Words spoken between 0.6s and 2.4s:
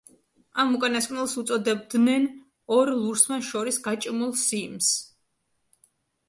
ამ უკანასკნელს უწოდებდნენ